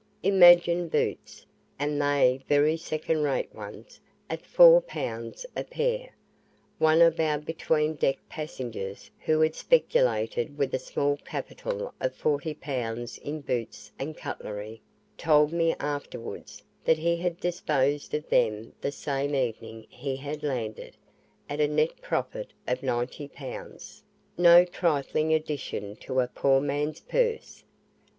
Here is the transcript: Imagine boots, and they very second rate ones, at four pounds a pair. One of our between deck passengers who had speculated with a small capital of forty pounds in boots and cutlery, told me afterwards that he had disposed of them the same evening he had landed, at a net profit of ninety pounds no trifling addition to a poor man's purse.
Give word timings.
Imagine 0.23 0.87
boots, 0.87 1.45
and 1.77 2.01
they 2.01 2.43
very 2.49 2.75
second 2.75 3.21
rate 3.21 3.53
ones, 3.53 3.99
at 4.31 4.47
four 4.47 4.81
pounds 4.81 5.45
a 5.55 5.63
pair. 5.63 6.15
One 6.79 7.03
of 7.03 7.19
our 7.19 7.37
between 7.37 7.93
deck 7.93 8.17
passengers 8.27 9.11
who 9.19 9.39
had 9.41 9.53
speculated 9.53 10.57
with 10.57 10.73
a 10.73 10.79
small 10.79 11.17
capital 11.17 11.93
of 11.99 12.15
forty 12.15 12.55
pounds 12.55 13.19
in 13.19 13.41
boots 13.41 13.91
and 13.99 14.17
cutlery, 14.17 14.81
told 15.19 15.51
me 15.53 15.75
afterwards 15.79 16.63
that 16.83 16.97
he 16.97 17.17
had 17.17 17.39
disposed 17.39 18.15
of 18.15 18.27
them 18.27 18.73
the 18.81 18.91
same 18.91 19.35
evening 19.35 19.85
he 19.87 20.15
had 20.15 20.41
landed, 20.41 20.97
at 21.47 21.59
a 21.61 21.67
net 21.67 22.01
profit 22.01 22.53
of 22.67 22.81
ninety 22.81 23.27
pounds 23.27 24.01
no 24.35 24.65
trifling 24.65 25.31
addition 25.31 25.95
to 25.97 26.19
a 26.21 26.27
poor 26.27 26.59
man's 26.59 27.01
purse. 27.01 27.63